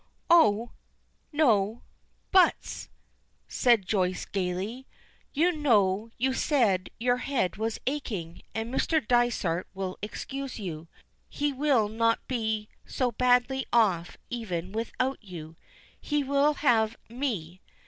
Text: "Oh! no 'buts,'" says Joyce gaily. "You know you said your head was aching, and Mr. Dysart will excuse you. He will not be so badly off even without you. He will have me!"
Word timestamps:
"Oh! 0.31 0.71
no 1.31 1.83
'buts,'" 2.31 2.89
says 3.47 3.81
Joyce 3.85 4.25
gaily. 4.25 4.87
"You 5.31 5.51
know 5.51 6.09
you 6.17 6.33
said 6.33 6.89
your 6.99 7.17
head 7.17 7.57
was 7.57 7.77
aching, 7.85 8.41
and 8.55 8.73
Mr. 8.73 9.07
Dysart 9.07 9.67
will 9.75 9.99
excuse 10.01 10.57
you. 10.57 10.87
He 11.29 11.53
will 11.53 11.87
not 11.87 12.27
be 12.27 12.67
so 12.83 13.11
badly 13.11 13.67
off 13.71 14.17
even 14.31 14.71
without 14.71 15.23
you. 15.23 15.55
He 15.99 16.23
will 16.23 16.55
have 16.55 16.97
me!" 17.07 17.61